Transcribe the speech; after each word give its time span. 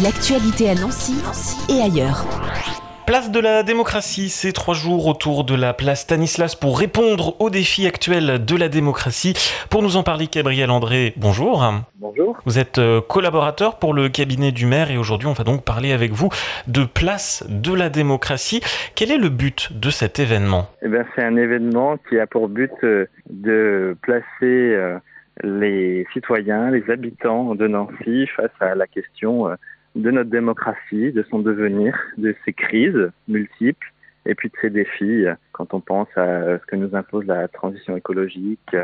L'actualité 0.00 0.70
à 0.70 0.74
Nancy, 0.76 1.18
et 1.68 1.82
ailleurs. 1.82 2.24
Place 3.04 3.32
de 3.32 3.40
la 3.40 3.64
démocratie, 3.64 4.28
c'est 4.28 4.52
trois 4.52 4.74
jours 4.74 5.08
autour 5.08 5.42
de 5.42 5.56
la 5.56 5.74
place 5.74 6.02
Stanislas 6.02 6.54
pour 6.54 6.78
répondre 6.78 7.34
aux 7.40 7.50
défis 7.50 7.84
actuels 7.84 8.44
de 8.44 8.56
la 8.56 8.68
démocratie. 8.68 9.34
Pour 9.70 9.82
nous 9.82 9.96
en 9.96 10.04
parler, 10.04 10.28
Gabriel 10.32 10.70
André, 10.70 11.14
bonjour. 11.16 11.64
Bonjour. 11.96 12.38
Vous 12.46 12.60
êtes 12.60 12.78
euh, 12.78 13.00
collaborateur 13.00 13.80
pour 13.80 13.92
le 13.92 14.08
cabinet 14.08 14.52
du 14.52 14.66
maire 14.66 14.92
et 14.92 14.98
aujourd'hui 14.98 15.26
on 15.26 15.32
va 15.32 15.42
donc 15.42 15.64
parler 15.64 15.90
avec 15.90 16.12
vous 16.12 16.28
de 16.68 16.84
place 16.84 17.44
de 17.48 17.74
la 17.74 17.88
démocratie. 17.88 18.60
Quel 18.94 19.10
est 19.10 19.18
le 19.18 19.30
but 19.30 19.72
de 19.72 19.90
cet 19.90 20.20
événement? 20.20 20.68
Eh 20.82 20.88
C'est 21.16 21.24
un 21.24 21.36
événement 21.36 21.96
qui 22.08 22.20
a 22.20 22.28
pour 22.28 22.48
but 22.48 22.70
euh, 22.84 23.06
de 23.30 23.96
placer 24.02 24.22
euh, 24.42 24.96
les 25.42 26.06
citoyens, 26.12 26.70
les 26.70 26.88
habitants 26.88 27.56
de 27.56 27.66
Nancy 27.66 28.28
face 28.36 28.52
à 28.60 28.76
la 28.76 28.86
question 28.86 29.48
de 29.94 30.10
notre 30.10 30.30
démocratie, 30.30 31.12
de 31.12 31.24
son 31.30 31.40
devenir, 31.40 31.96
de 32.16 32.34
ses 32.44 32.52
crises 32.52 33.10
multiples 33.26 33.92
et 34.26 34.34
puis 34.34 34.48
de 34.48 34.54
ses 34.60 34.70
défis 34.70 35.24
quand 35.52 35.74
on 35.74 35.80
pense 35.80 36.08
à 36.16 36.58
ce 36.58 36.66
que 36.66 36.76
nous 36.76 36.94
impose 36.94 37.26
la 37.26 37.48
transition 37.48 37.96
écologique, 37.96 38.76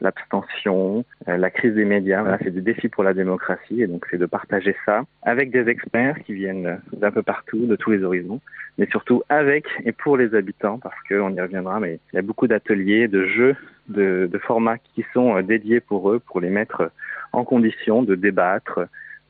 l'abstention, 0.00 1.04
la 1.26 1.50
crise 1.50 1.74
des 1.74 1.84
médias. 1.84 2.22
Voilà, 2.22 2.38
c'est 2.42 2.50
des 2.50 2.60
défis 2.60 2.88
pour 2.88 3.02
la 3.02 3.12
démocratie 3.12 3.82
et 3.82 3.86
donc 3.86 4.06
c'est 4.10 4.18
de 4.18 4.26
partager 4.26 4.76
ça 4.86 5.02
avec 5.22 5.50
des 5.50 5.68
experts 5.68 6.18
qui 6.24 6.34
viennent 6.34 6.80
d'un 6.92 7.10
peu 7.10 7.22
partout, 7.22 7.66
de 7.66 7.76
tous 7.76 7.90
les 7.90 8.04
horizons, 8.04 8.40
mais 8.78 8.86
surtout 8.86 9.22
avec 9.28 9.66
et 9.84 9.92
pour 9.92 10.16
les 10.16 10.34
habitants 10.34 10.78
parce 10.78 10.96
qu'on 11.08 11.34
y 11.34 11.40
reviendra, 11.40 11.80
mais 11.80 11.98
il 12.12 12.16
y 12.16 12.18
a 12.18 12.22
beaucoup 12.22 12.46
d'ateliers, 12.46 13.08
de 13.08 13.26
jeux, 13.26 13.56
de, 13.88 14.28
de 14.30 14.38
formats 14.38 14.78
qui 14.78 15.04
sont 15.12 15.40
dédiés 15.42 15.80
pour 15.80 16.10
eux, 16.10 16.20
pour 16.20 16.40
les 16.40 16.50
mettre 16.50 16.90
en 17.32 17.44
condition 17.44 18.02
de 18.02 18.14
débattre, 18.14 18.80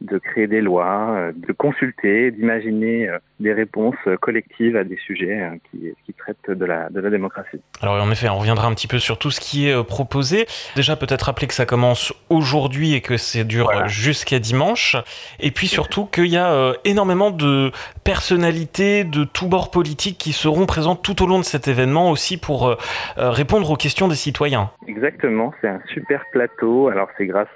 de 0.03 0.19
créer 0.19 0.47
des 0.47 0.61
lois, 0.61 1.15
euh, 1.17 1.33
de 1.35 1.53
consulter, 1.53 2.31
d'imaginer 2.31 3.09
euh, 3.09 3.19
des 3.41 3.53
réponses 3.53 3.97
collectives 4.21 4.77
à 4.77 4.85
des 4.85 4.97
sujets 4.97 5.41
euh, 5.41 5.51
qui, 5.71 5.93
qui 6.05 6.13
traitent 6.13 6.51
de 6.51 6.65
la, 6.65 6.91
de 6.91 7.01
la 7.01 7.11
démocratie. 7.11 7.61
Alors 7.81 8.03
en 8.03 8.11
effet, 8.11 8.29
on 8.29 8.39
reviendra 8.39 8.69
un 8.69 8.75
petit 8.75 8.89
peu 8.89 8.99
sur 8.99 9.19
tout 9.19 9.31
ce 9.31 9.41
qui 9.41 9.69
est 9.69 9.85
proposé. 9.85 10.47
Déjà 10.77 10.97
peut-être 10.97 11.23
rappeler 11.23 11.47
que 11.47 11.55
ça 11.55 11.67
commence 11.67 12.13
aujourd'hui 12.29 12.95
et 12.95 13.01
que 13.01 13.17
c'est 13.17 13.45
dure 13.45 13.71
jusqu'à 13.89 14.39
dimanche. 14.39 14.97
Et 15.41 15.51
puis 15.51 15.67
surtout 15.67 16.07
qu'il 16.07 16.27
y 16.27 16.37
a 16.37 16.73
énormément 16.85 17.31
de 17.31 17.71
personnalités 18.05 19.05
de 19.05 19.25
tous 19.25 19.49
bords 19.49 19.71
politiques 19.71 20.19
qui 20.19 20.33
seront 20.33 20.67
présentes 20.67 21.03
tout 21.03 21.23
au 21.23 21.27
long 21.27 21.39
de 21.39 21.45
cet 21.45 21.69
événement 21.69 22.11
aussi 22.11 22.39
pour 22.39 22.77
répondre 23.17 23.71
aux 23.71 23.77
questions 23.77 24.09
des 24.09 24.15
citoyens. 24.15 24.71
Exactement, 24.87 25.53
c'est 25.61 25.69
un 25.69 25.81
super 25.93 26.25
plateau. 26.33 26.89
Alors 26.89 27.09
c'est 27.19 27.27
grâce 27.27 27.49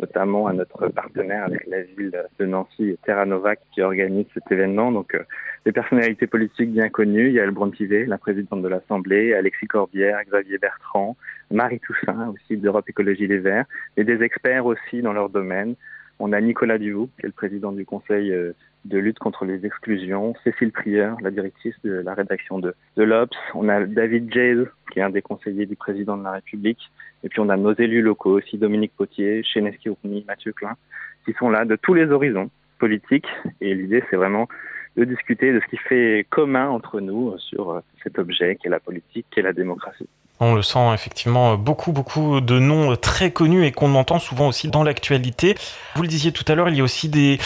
notamment 0.00 0.46
à 0.46 0.52
notre 0.52 0.88
partenaire 0.88 1.44
avec 1.44 1.66
la 1.66 1.82
ville 1.82 2.12
de 2.38 2.46
Nancy, 2.46 2.98
Terra 3.04 3.24
Nova, 3.24 3.56
qui 3.56 3.82
organise 3.82 4.26
cet 4.34 4.50
événement. 4.50 4.90
Donc, 4.90 5.14
euh, 5.14 5.22
des 5.64 5.72
personnalités 5.72 6.26
politiques 6.26 6.72
bien 6.72 6.88
connues. 6.88 7.28
Il 7.28 7.34
y 7.34 7.40
a 7.40 7.44
Elbron 7.44 7.70
Pivet, 7.70 8.04
la 8.06 8.18
présidente 8.18 8.62
de 8.62 8.68
l'Assemblée, 8.68 9.34
Alexis 9.34 9.66
Corbière, 9.66 10.18
Xavier 10.24 10.58
Bertrand, 10.58 11.16
Marie 11.50 11.80
Toussaint, 11.80 12.34
aussi 12.34 12.56
d'Europe 12.56 12.88
Écologie 12.88 13.26
Les 13.26 13.38
Verts, 13.38 13.66
et 13.96 14.04
des 14.04 14.22
experts 14.22 14.66
aussi 14.66 15.02
dans 15.02 15.12
leur 15.12 15.28
domaine. 15.28 15.74
On 16.24 16.32
a 16.32 16.40
Nicolas 16.40 16.78
Duvaux, 16.78 17.08
qui 17.18 17.26
est 17.26 17.30
le 17.30 17.32
président 17.32 17.72
du 17.72 17.84
Conseil 17.84 18.30
euh, 18.30 18.52
de 18.84 18.96
lutte 18.96 19.18
contre 19.18 19.44
les 19.44 19.66
exclusions, 19.66 20.34
Cécile 20.44 20.70
Prieur, 20.70 21.16
la 21.20 21.32
directrice 21.32 21.74
de 21.82 21.94
la 21.94 22.14
rédaction 22.14 22.60
de, 22.60 22.76
de 22.96 23.02
l'Obs, 23.02 23.36
on 23.54 23.68
a 23.68 23.84
David 23.84 24.32
Jays, 24.32 24.64
qui 24.92 25.00
est 25.00 25.02
un 25.02 25.10
des 25.10 25.20
conseillers 25.20 25.66
du 25.66 25.74
président 25.74 26.16
de 26.16 26.22
la 26.22 26.30
République, 26.30 26.78
et 27.24 27.28
puis 27.28 27.40
on 27.40 27.48
a 27.48 27.56
nos 27.56 27.74
élus 27.74 28.02
locaux 28.02 28.38
aussi, 28.38 28.56
Dominique 28.56 28.92
Potier, 28.96 29.42
Cheneski 29.42 29.88
Oupni, 29.88 30.24
Mathieu 30.28 30.52
Klein, 30.52 30.76
qui 31.24 31.32
sont 31.32 31.50
là 31.50 31.64
de 31.64 31.74
tous 31.74 31.94
les 31.94 32.08
horizons 32.12 32.50
politiques, 32.78 33.26
et 33.60 33.74
l'idée 33.74 34.04
c'est 34.08 34.16
vraiment 34.16 34.46
de 34.96 35.02
discuter 35.02 35.52
de 35.52 35.58
ce 35.58 35.66
qui 35.66 35.76
fait 35.76 36.24
commun 36.30 36.68
entre 36.68 37.00
nous 37.00 37.36
sur 37.38 37.72
euh, 37.72 37.80
cet 38.04 38.20
objet 38.20 38.54
qui 38.54 38.68
est 38.68 38.70
la 38.70 38.78
politique, 38.78 39.26
qui 39.32 39.40
est 39.40 39.42
la 39.42 39.52
démocratie. 39.52 40.08
On 40.44 40.56
le 40.56 40.62
sent 40.62 40.92
effectivement 40.92 41.56
beaucoup, 41.56 41.92
beaucoup 41.92 42.40
de 42.40 42.58
noms 42.58 42.96
très 42.96 43.30
connus 43.30 43.64
et 43.64 43.70
qu'on 43.70 43.94
entend 43.94 44.18
souvent 44.18 44.48
aussi 44.48 44.68
dans 44.68 44.82
l'actualité. 44.82 45.54
Vous 45.94 46.02
le 46.02 46.08
disiez 46.08 46.32
tout 46.32 46.42
à 46.48 46.56
l'heure, 46.56 46.68
il 46.68 46.74
y 46.74 46.80
a 46.80 46.82
aussi 46.82 47.08
des 47.08 47.38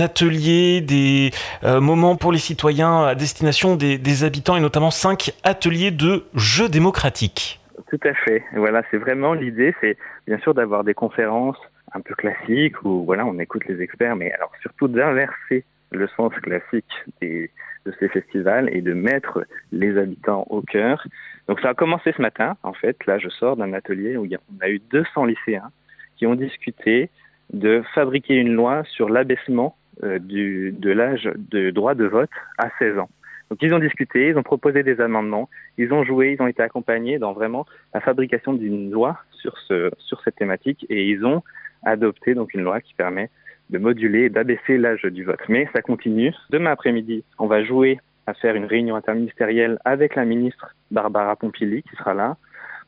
ateliers, 0.00 0.80
des 0.80 1.32
euh, 1.64 1.80
moments 1.80 2.14
pour 2.14 2.30
les 2.30 2.38
citoyens 2.38 3.06
à 3.06 3.16
destination 3.16 3.74
des, 3.74 3.98
des 3.98 4.22
habitants 4.22 4.54
et 4.54 4.60
notamment 4.60 4.92
cinq 4.92 5.32
ateliers 5.42 5.90
de 5.90 6.26
jeux 6.36 6.68
démocratiques. 6.68 7.58
Tout 7.90 7.98
à 8.04 8.14
fait. 8.14 8.44
Voilà, 8.54 8.82
c'est 8.92 8.98
vraiment 8.98 9.34
l'idée, 9.34 9.74
c'est 9.80 9.96
bien 10.28 10.38
sûr 10.38 10.54
d'avoir 10.54 10.84
des 10.84 10.94
conférences 10.94 11.58
un 11.92 12.02
peu 12.02 12.14
classiques 12.14 12.80
où 12.84 13.04
voilà, 13.04 13.26
on 13.26 13.36
écoute 13.40 13.64
les 13.68 13.82
experts, 13.82 14.14
mais 14.14 14.30
alors 14.30 14.52
surtout 14.62 14.86
d'inverser 14.86 15.64
le 15.94 16.08
sens 16.16 16.32
classique 16.42 16.92
de 17.22 17.92
ces 17.98 18.08
festivals 18.08 18.68
et 18.72 18.80
de 18.80 18.94
mettre 18.94 19.46
les 19.72 19.96
habitants 19.98 20.46
au 20.50 20.62
cœur. 20.62 21.06
Donc 21.48 21.60
ça 21.60 21.70
a 21.70 21.74
commencé 21.74 22.12
ce 22.16 22.22
matin, 22.22 22.56
en 22.62 22.72
fait. 22.72 22.96
Là, 23.06 23.18
je 23.18 23.28
sors 23.28 23.56
d'un 23.56 23.72
atelier 23.72 24.16
où 24.16 24.26
on 24.26 24.64
a 24.64 24.68
eu 24.68 24.80
200 24.90 25.26
lycéens 25.26 25.70
qui 26.16 26.26
ont 26.26 26.34
discuté 26.34 27.10
de 27.52 27.82
fabriquer 27.94 28.34
une 28.34 28.54
loi 28.54 28.84
sur 28.84 29.08
l'abaissement 29.08 29.76
euh, 30.02 30.18
de 30.18 30.90
l'âge 30.90 31.30
de 31.36 31.70
droit 31.70 31.94
de 31.94 32.04
vote 32.04 32.30
à 32.58 32.70
16 32.78 32.98
ans. 32.98 33.10
Donc 33.50 33.58
ils 33.62 33.74
ont 33.74 33.78
discuté, 33.78 34.28
ils 34.28 34.38
ont 34.38 34.42
proposé 34.42 34.82
des 34.82 35.00
amendements, 35.00 35.48
ils 35.76 35.92
ont 35.92 36.02
joué, 36.02 36.32
ils 36.32 36.42
ont 36.42 36.46
été 36.46 36.62
accompagnés 36.62 37.18
dans 37.18 37.32
vraiment 37.32 37.66
la 37.92 38.00
fabrication 38.00 38.54
d'une 38.54 38.90
loi 38.90 39.18
sur, 39.30 39.56
ce, 39.68 39.90
sur 39.98 40.20
cette 40.22 40.36
thématique 40.36 40.86
et 40.88 41.08
ils 41.08 41.24
ont 41.24 41.42
adopté 41.84 42.34
donc 42.34 42.54
une 42.54 42.62
loi 42.62 42.80
qui 42.80 42.94
permet 42.94 43.30
de 43.70 43.78
moduler 43.78 44.28
d'abaisser 44.28 44.76
l'âge 44.76 45.02
du 45.02 45.24
vote. 45.24 45.40
Mais 45.48 45.68
ça 45.72 45.82
continue. 45.82 46.32
Demain 46.50 46.72
après-midi, 46.72 47.24
on 47.38 47.46
va 47.46 47.64
jouer 47.64 47.98
à 48.26 48.34
faire 48.34 48.54
une 48.54 48.64
réunion 48.64 48.96
interministérielle 48.96 49.78
avec 49.84 50.14
la 50.14 50.24
ministre 50.24 50.74
Barbara 50.90 51.36
Pompili 51.36 51.82
qui 51.82 51.96
sera 51.96 52.14
là. 52.14 52.36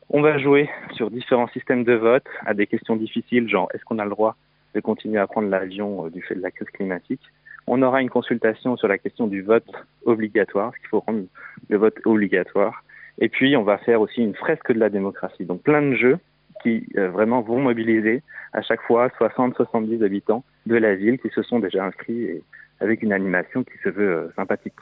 On 0.09 0.21
va 0.21 0.37
jouer 0.37 0.69
sur 0.93 1.11
différents 1.11 1.49
systèmes 1.49 1.83
de 1.83 1.93
vote 1.93 2.25
à 2.45 2.53
des 2.53 2.65
questions 2.65 2.95
difficiles, 2.95 3.49
genre 3.49 3.67
est-ce 3.73 3.83
qu'on 3.83 3.99
a 3.99 4.05
le 4.05 4.09
droit 4.09 4.35
de 4.73 4.79
continuer 4.79 5.19
à 5.19 5.27
prendre 5.27 5.49
l'avion 5.49 6.05
euh, 6.05 6.09
du 6.09 6.21
fait 6.21 6.35
de 6.35 6.41
la 6.41 6.51
crise 6.51 6.69
climatique 6.69 7.21
On 7.67 7.81
aura 7.81 8.01
une 8.01 8.09
consultation 8.09 8.77
sur 8.77 8.87
la 8.87 8.97
question 8.97 9.27
du 9.27 9.41
vote 9.41 9.69
obligatoire, 10.05 10.71
ce 10.73 10.79
qu'il 10.79 10.89
faut 10.89 10.99
rendre 11.01 11.23
le 11.69 11.77
vote 11.77 11.97
obligatoire. 12.05 12.83
Et 13.19 13.29
puis 13.29 13.57
on 13.57 13.63
va 13.63 13.77
faire 13.79 13.99
aussi 13.99 14.21
une 14.21 14.35
fresque 14.35 14.71
de 14.71 14.79
la 14.79 14.89
démocratie. 14.89 15.45
Donc 15.45 15.61
plein 15.63 15.81
de 15.81 15.95
jeux 15.95 16.19
qui 16.61 16.85
euh, 16.97 17.09
vraiment 17.09 17.41
vont 17.41 17.59
mobiliser 17.59 18.23
à 18.53 18.61
chaque 18.61 18.81
fois 18.81 19.09
60-70 19.19 20.03
habitants 20.03 20.43
de 20.65 20.75
la 20.75 20.95
ville 20.95 21.17
qui 21.19 21.29
se 21.29 21.41
sont 21.43 21.59
déjà 21.59 21.85
inscrits 21.85 22.23
et 22.23 22.43
avec 22.79 23.01
une 23.01 23.13
animation 23.13 23.63
qui 23.63 23.77
se 23.83 23.89
veut 23.89 24.09
euh, 24.09 24.33
sympathique. 24.35 24.73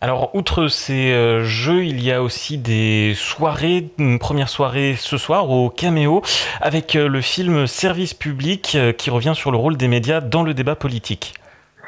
Alors, 0.00 0.34
outre 0.34 0.66
ces 0.66 1.12
euh, 1.12 1.44
jeux, 1.44 1.84
il 1.84 2.02
y 2.02 2.10
a 2.10 2.22
aussi 2.22 2.58
des 2.58 3.12
soirées. 3.14 3.90
Une 3.98 4.18
première 4.18 4.48
soirée 4.48 4.94
ce 4.96 5.16
soir 5.16 5.48
au 5.50 5.70
Caméo 5.70 6.22
avec 6.60 6.94
le 6.94 7.20
film 7.20 7.68
Service 7.68 8.12
public 8.14 8.76
qui 8.98 9.10
revient 9.10 9.34
sur 9.34 9.52
le 9.52 9.58
rôle 9.58 9.76
des 9.76 9.86
médias 9.86 10.20
dans 10.20 10.42
le 10.42 10.54
débat 10.54 10.74
politique. 10.74 11.34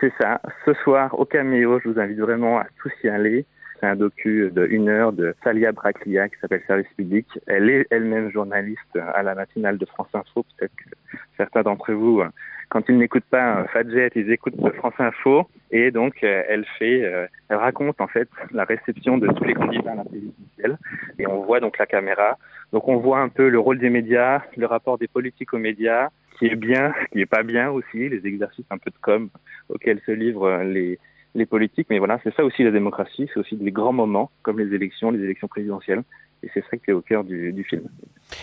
C'est 0.00 0.12
ça. 0.20 0.40
Ce 0.64 0.74
soir 0.84 1.18
au 1.18 1.24
Caméo, 1.24 1.80
je 1.82 1.88
vous 1.88 1.98
invite 1.98 2.18
vraiment 2.20 2.58
à 2.58 2.66
tous 2.80 2.92
y 3.02 3.08
aller. 3.08 3.46
Un 3.84 3.96
docu 3.96 4.50
de 4.50 4.66
une 4.66 4.88
heure 4.88 5.12
de 5.12 5.34
Salia 5.44 5.70
Braclia 5.70 6.28
qui 6.30 6.36
s'appelle 6.40 6.62
Service 6.66 6.88
public. 6.96 7.26
Elle 7.46 7.68
est 7.68 7.86
elle-même 7.90 8.30
journaliste 8.30 8.98
à 9.14 9.22
la 9.22 9.34
matinale 9.34 9.76
de 9.76 9.84
France 9.84 10.08
Info. 10.14 10.44
Peut-être 10.56 10.72
que 10.74 11.18
certains 11.36 11.62
d'entre 11.62 11.92
vous, 11.92 12.22
quand 12.70 12.88
ils 12.88 12.96
n'écoutent 12.96 13.28
pas 13.30 13.66
Fadjet, 13.72 14.10
ils 14.14 14.32
écoutent 14.32 14.54
France 14.76 14.94
Info. 14.98 15.48
Et 15.70 15.90
donc, 15.90 16.22
elle 16.22 16.64
fait, 16.78 17.28
elle 17.48 17.56
raconte 17.56 18.00
en 18.00 18.06
fait 18.06 18.28
la 18.52 18.64
réception 18.64 19.18
de 19.18 19.28
tous 19.28 19.44
les 19.44 19.54
candidats 19.54 19.92
à 19.92 19.96
la 19.96 20.04
présidentielle. 20.04 20.78
Et 21.18 21.26
on 21.26 21.42
voit 21.42 21.60
donc 21.60 21.76
la 21.78 21.86
caméra. 21.86 22.38
Donc, 22.72 22.88
on 22.88 22.96
voit 22.96 23.20
un 23.20 23.28
peu 23.28 23.50
le 23.50 23.58
rôle 23.58 23.78
des 23.78 23.90
médias, 23.90 24.40
le 24.56 24.66
rapport 24.66 24.96
des 24.96 25.08
politiques 25.08 25.52
aux 25.52 25.58
médias, 25.58 26.08
qui 26.38 26.46
est 26.46 26.56
bien, 26.56 26.94
qui 27.12 27.20
est 27.20 27.26
pas 27.26 27.42
bien 27.42 27.70
aussi, 27.70 28.08
les 28.08 28.26
exercices 28.26 28.66
un 28.70 28.78
peu 28.78 28.90
de 28.90 28.98
com 29.02 29.28
auxquels 29.68 30.00
se 30.06 30.12
livrent 30.12 30.62
les 30.62 30.98
les 31.34 31.46
politiques. 31.46 31.88
Mais 31.90 31.98
voilà, 31.98 32.18
c'est 32.22 32.34
ça 32.34 32.44
aussi 32.44 32.62
la 32.62 32.70
démocratie, 32.70 33.28
c'est 33.32 33.40
aussi 33.40 33.56
des 33.56 33.72
grands 33.72 33.92
moments 33.92 34.30
comme 34.42 34.58
les 34.58 34.74
élections, 34.74 35.10
les 35.10 35.22
élections 35.22 35.48
présidentielles. 35.48 36.02
Et 36.42 36.50
c'est 36.52 36.64
ça 36.70 36.76
qui 36.76 36.90
est 36.90 36.92
au 36.92 37.00
cœur 37.00 37.24
du, 37.24 37.52
du 37.52 37.64
film. 37.64 37.84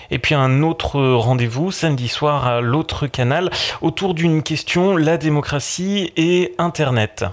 Et 0.10 0.18
puis 0.18 0.34
un 0.34 0.64
autre 0.64 1.00
rendez-vous 1.00 1.72
samedi 1.72 2.08
soir 2.08 2.48
à 2.48 2.62
l'autre 2.62 3.06
canal 3.06 3.50
autour 3.82 4.16
d'une 4.16 4.42
question, 4.42 4.98
la 4.98 5.18
démocratie 5.18 6.12
et 6.18 6.56
Internet. 6.58 7.26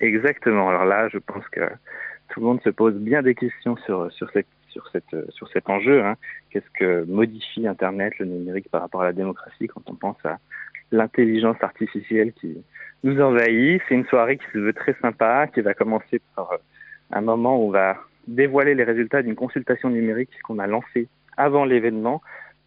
Exactement. 0.00 0.68
Alors 0.68 0.84
là, 0.84 1.08
je 1.08 1.18
pense 1.18 1.46
que 1.52 1.60
tout 2.28 2.40
le 2.40 2.46
monde 2.46 2.60
se 2.62 2.70
pose 2.70 2.94
bien 2.94 3.22
des 3.22 3.34
questions 3.34 3.76
sur, 3.86 4.10
sur, 4.12 4.28
cette, 4.30 4.48
sur, 4.70 4.88
cette, 4.90 5.30
sur 5.30 5.48
cet 5.48 5.70
enjeu. 5.70 6.04
Hein. 6.04 6.16
Qu'est-ce 6.50 6.70
que 6.78 7.04
modifie 7.04 7.66
Internet, 7.66 8.12
le 8.18 8.26
numérique 8.26 8.68
par 8.70 8.80
rapport 8.80 9.02
à 9.02 9.04
la 9.04 9.12
démocratie 9.12 9.68
quand 9.68 9.82
on 9.86 9.94
pense 9.94 10.16
à 10.24 10.38
l'intelligence 10.96 11.56
artificielle 11.62 12.32
qui, 12.32 12.56
nous 13.06 13.20
envahit. 13.20 13.80
C'est 13.88 13.94
une 13.94 14.06
soirée 14.06 14.36
qui 14.36 14.44
se 14.52 14.58
veut 14.58 14.72
très 14.72 14.94
sympa, 15.00 15.46
qui 15.46 15.60
va 15.60 15.74
commencer 15.74 16.20
par 16.34 16.52
euh, 16.52 16.56
un 17.12 17.20
moment 17.20 17.56
où 17.56 17.68
on 17.68 17.70
va 17.70 17.96
dévoiler 18.26 18.74
les 18.74 18.84
résultats 18.84 19.22
d'une 19.22 19.36
consultation 19.36 19.88
numérique 19.90 20.30
qu'on 20.42 20.58
a 20.58 20.66
lancée 20.66 21.08
avant 21.36 21.64
l'événement. 21.64 22.20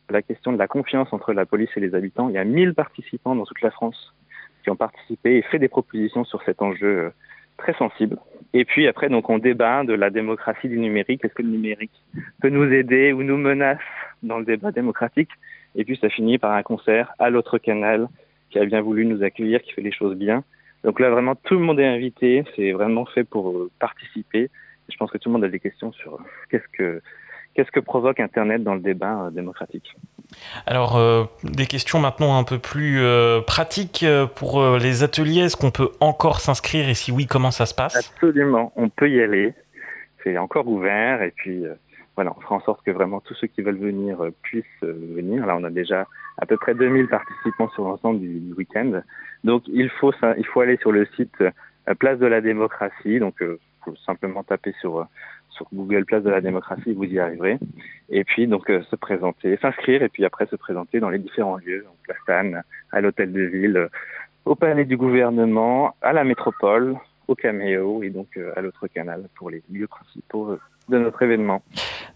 La 0.10 0.22
question 0.22 0.52
de 0.52 0.58
la 0.58 0.68
confiance 0.68 1.10
entre 1.12 1.34
la 1.34 1.46
police 1.46 1.70
et 1.76 1.80
les 1.80 1.94
habitants. 1.94 2.30
Il 2.30 2.36
y 2.36 2.40
a 2.40 2.44
1000 2.44 2.74
participants 2.74 3.36
dans 3.36 3.46
toute 3.46 3.62
la 3.62 3.70
France 3.70 4.16
qui 4.64 4.70
ont 4.70 4.76
participé 4.76 5.38
et 5.38 5.42
fait 5.44 5.60
des 5.60 5.68
propositions 5.68 6.24
sur 6.24 6.42
cet 6.44 6.62
enjeu 6.62 7.12
très 7.58 7.74
sensible. 7.74 8.18
Et 8.54 8.66
puis 8.66 8.88
après, 8.88 9.10
donc, 9.10 9.30
on 9.30 9.38
débat 9.38 9.84
de 9.84 9.94
la 9.94 10.10
démocratie 10.10 10.70
du 10.70 10.80
numérique. 10.80 11.24
Est-ce 11.24 11.34
que 11.34 11.44
le 11.44 11.50
numérique 11.50 12.02
peut 12.42 12.50
nous 12.50 12.72
aider 12.72 13.14
ou 13.14 13.22
nous 13.22 13.38
menace 13.38 13.78
dans 14.24 14.40
le 14.40 14.46
débat 14.46 14.72
démocratique? 14.72 15.30
Et 15.76 15.86
puis, 15.86 15.98
ça 16.02 16.10
finit 16.10 16.38
par 16.38 16.52
un 16.52 16.64
concert 16.64 17.14
à 17.20 17.30
l'autre 17.30 17.58
canal 17.58 18.08
qui 18.50 18.60
a 18.60 18.66
bien 18.66 18.82
voulu 18.82 19.06
nous 19.06 19.24
accueillir, 19.24 19.62
qui 19.62 19.74
fait 19.74 19.82
les 19.82 19.92
choses 19.92 20.16
bien. 20.16 20.44
Donc 20.84 21.00
là, 21.00 21.10
vraiment, 21.10 21.36
tout 21.36 21.56
le 21.56 21.62
monde 21.62 21.80
est 21.80 21.88
invité. 21.88 22.44
C'est 22.56 22.72
vraiment 22.72 23.06
fait 23.06 23.24
pour 23.24 23.50
euh, 23.50 23.70
participer. 23.80 24.50
Je 24.90 24.98
pense 24.98 25.12
que 25.12 25.18
tout 25.18 25.30
le 25.30 25.34
monde 25.34 25.44
a 25.44 25.50
des 25.50 25.60
questions 25.60 25.92
sur 25.92 26.16
euh, 26.16 26.18
qu'est-ce 26.50 26.68
que 26.74 27.02
qu'est-ce 27.56 27.72
que 27.72 27.80
provoque 27.80 28.20
Internet 28.20 28.64
dans 28.64 28.76
le 28.76 28.80
débat 28.80 29.26
euh, 29.26 29.30
démocratique. 29.32 29.96
Alors, 30.68 31.02
des 31.44 31.66
questions 31.66 32.00
maintenant 32.00 32.38
un 32.38 32.44
peu 32.44 32.60
plus 32.60 33.02
pratiques 33.48 34.06
pour 34.36 34.78
les 34.78 35.02
ateliers. 35.02 35.42
Est-ce 35.42 35.58
qu'on 35.58 35.72
peut 35.72 35.90
encore 36.00 36.40
s'inscrire? 36.40 36.88
Et 36.88 36.94
si 36.94 37.12
oui, 37.12 37.26
comment 37.26 37.50
ça 37.50 37.66
se 37.66 37.74
passe? 37.74 37.96
Absolument, 37.96 38.72
on 38.76 38.90
peut 38.90 39.10
y 39.10 39.20
aller. 39.22 39.56
C'est 40.24 40.38
encore 40.38 40.68
ouvert 40.68 41.24
et 41.24 41.32
puis 41.32 41.64
voilà, 42.20 42.34
on 42.36 42.42
fera 42.42 42.56
en 42.56 42.60
sorte 42.60 42.84
que 42.84 42.92
vraiment 42.92 43.22
tous 43.22 43.34
ceux 43.36 43.48
qui 43.48 43.62
veulent 43.62 43.78
venir 43.78 44.18
puissent 44.42 44.66
venir. 44.82 45.46
Là, 45.46 45.56
on 45.56 45.64
a 45.64 45.70
déjà 45.70 46.06
à 46.38 46.46
peu 46.46 46.58
près 46.58 46.76
2000 46.76 47.08
participants 47.08 47.70
sur 47.70 47.86
l'ensemble 47.86 48.20
du, 48.20 48.54
week-end. 48.58 49.02
Donc 49.46 49.64
il 49.68 49.90
faut 49.90 50.12
il 50.38 50.46
faut 50.46 50.60
aller 50.60 50.76
sur 50.78 50.92
le 50.92 51.06
site 51.16 51.40
euh, 51.40 51.52
Place 51.98 52.20
de 52.20 52.26
la 52.26 52.42
démocratie. 52.42 53.20
Donc 53.20 53.42
euh, 53.42 53.58
faut 53.86 53.96
simplement 54.06 54.44
taper 54.44 54.74
sur 54.82 55.00
euh, 55.00 55.04
sur 55.50 55.66
Google 55.74 56.04
Place 56.04 56.24
de 56.24 56.30
la 56.30 56.42
démocratie, 56.42 56.94
vous 56.94 57.06
y 57.06 57.20
arriverez. 57.20 57.58
Et 58.10 58.26
puis 58.26 58.48
donc 58.48 58.68
se 58.68 58.96
présenter, 58.98 59.58
s'inscrire 59.62 60.04
et 60.04 60.10
puis 60.10 60.26
après 60.26 60.46
se 60.48 60.58
présenter 60.58 61.00
dans 61.00 61.10
les 61.10 61.20
différents 61.20 61.58
lieux, 61.58 61.86
donc 61.86 61.96
la 62.10 62.16
STAN, 62.24 62.62
à 62.92 63.02
l'hôtel 63.02 63.32
de 63.32 63.44
ville, 63.44 63.88
au 64.44 64.56
palais 64.56 64.84
du 64.84 64.98
gouvernement, 64.98 65.96
à 66.02 66.12
la 66.12 66.26
métropole, 66.26 66.98
au 67.30 67.36
Caméo 67.36 68.04
et 68.04 68.10
donc 68.10 68.40
à 68.56 68.62
l'autre 68.62 68.88
canal 68.88 69.28
pour 69.36 69.50
les 69.50 69.62
lieux 69.70 69.88
principaux 69.88 70.58
de 70.90 70.98
notre 70.98 71.22
événement. 71.22 71.62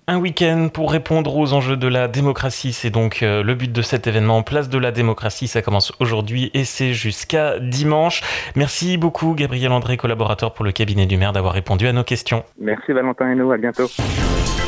Un 0.08 0.18
week-end 0.18 0.68
pour 0.74 0.92
répondre 0.92 1.38
aux 1.38 1.54
enjeux 1.54 1.78
de 1.78 1.88
la 1.88 2.10
démocratie, 2.10 2.74
c'est 2.74 2.90
donc 2.90 3.24
euh, 3.24 3.42
le 3.42 3.56
but 3.56 3.72
de 3.72 3.82
cet 3.82 4.06
événement. 4.06 4.44
Place 4.44 4.68
de 4.68 4.78
la 4.78 4.92
démocratie, 4.92 5.48
ça 5.48 5.62
commence 5.62 5.94
aujourd'hui 6.02 6.52
et 6.54 6.66
c'est 6.66 6.94
jusqu'à 6.94 7.58
dimanche. 7.60 8.22
Merci 8.58 8.98
beaucoup 8.98 9.34
Gabriel 9.34 9.72
André, 9.72 9.96
collaborateur 9.96 10.54
pour 10.54 10.66
le 10.66 10.74
cabinet 10.74 11.06
du 11.06 11.16
maire, 11.16 11.32
d'avoir 11.32 11.54
répondu 11.54 11.88
à 11.88 11.94
nos 11.94 12.04
questions. 12.04 12.44
Merci 12.60 12.92
Valentin 12.92 13.32
et 13.32 13.36
nous, 13.36 13.52
à 13.52 13.58
bientôt. 13.58 13.90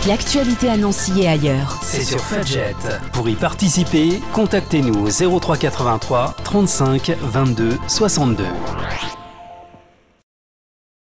L'actualité 0.08 0.70
annoncée 0.70 1.24
et 1.24 1.28
ailleurs. 1.28 1.80
C'est 1.82 2.04
sur 2.04 2.20
Fudget. 2.20 2.76
Pour 3.12 3.28
y 3.28 3.34
participer, 3.34 4.20
contactez-nous 4.34 5.08
au 5.08 5.40
0383 5.40 6.36
35 6.44 7.12
22 7.22 7.72
62. 7.88 8.44